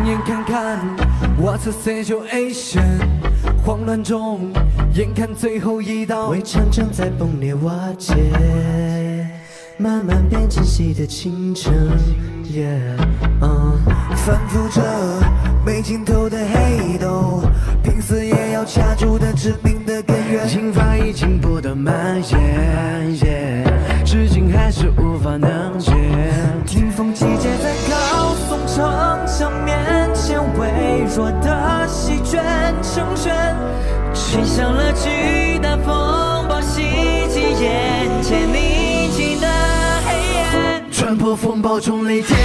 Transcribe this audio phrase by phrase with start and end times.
[0.00, 0.78] 睁眼看看
[1.38, 2.80] ，What's the situation？
[3.62, 4.50] 慌乱中，
[4.94, 8.14] 眼看最后一道围墙正在崩裂瓦解，
[9.76, 11.98] 慢慢变清晰的清晨。
[12.44, 12.96] Yeah，
[14.16, 14.82] 反复着
[15.66, 17.42] 没尽头的黑洞，
[17.82, 20.50] 拼死也要掐住的致命的根源。
[20.50, 23.64] 引发已经不断蔓延，
[24.06, 25.92] 至今还是无法能解。
[31.16, 32.40] 弱的席卷
[32.82, 33.34] 成旋，
[34.14, 36.82] 吹响了巨大风暴，袭
[37.28, 39.48] 击眼前宁静的
[40.06, 40.84] 黑夜。
[40.92, 42.38] 穿破风暴中雷电，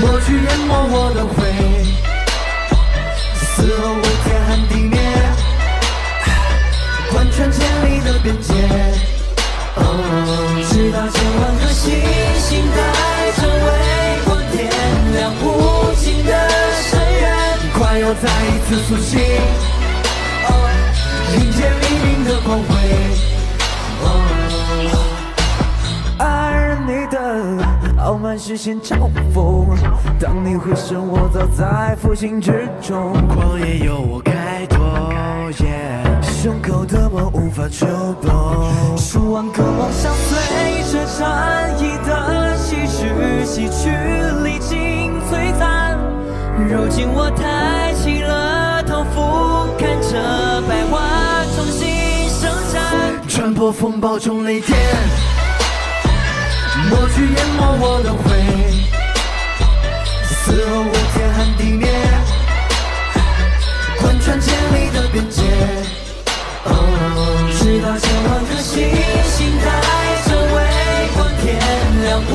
[0.00, 1.34] 抹去淹没我的灰。
[3.34, 5.00] 死后我天寒地灭，
[7.10, 8.52] 贯穿千里的边界。
[10.70, 11.90] 直到千万颗星
[12.38, 12.76] 星的
[18.14, 19.20] 再一次苏醒，
[21.32, 22.68] 迎接黎明的光辉。
[26.18, 27.16] 爱你的
[28.02, 29.76] 傲慢视线嘲讽，
[30.18, 33.14] 当你回身，我早在负心之中。
[33.28, 35.52] 旷野由我开拓，
[36.22, 37.86] 胸口的梦无法触
[38.20, 41.49] 碰，数万个梦想随着战
[46.58, 49.20] 如今我抬起了头，俯
[49.78, 54.78] 瞰着百花重新生长，穿破风暴中雷电，
[56.88, 58.22] 抹去淹没我的灰。
[60.28, 61.88] 死后我天寒地灭，
[64.00, 65.42] 贯穿千里的边界。
[67.58, 68.88] 直到千万颗星
[69.24, 69.66] 星带
[70.26, 70.56] 着微
[71.14, 71.46] 光点
[72.02, 72.34] 亮无，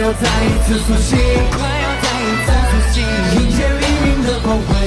[0.00, 1.18] 要再一次苏醒，
[1.50, 4.79] 快要再一次苏醒，迎接黎明的光辉。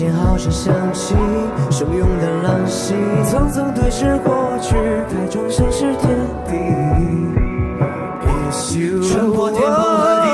[0.00, 1.14] 间好像响起
[1.70, 2.94] 汹涌的浪袭，
[3.30, 4.74] 层层对视过去，
[5.10, 6.08] 太重像是天
[6.46, 6.52] 地。
[9.12, 10.26] 穿过天空和地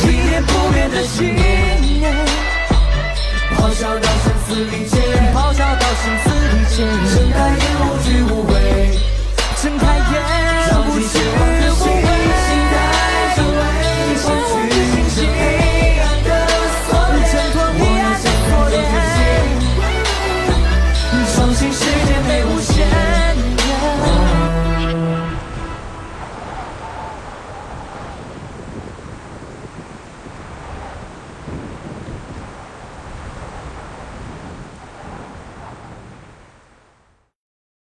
[0.00, 2.14] 球，一点不变的心念，
[3.56, 4.96] 咆哮到声嘶力竭，
[5.34, 6.86] 咆哮到声嘶力竭，
[7.16, 8.54] 睁开眼，无惧无畏。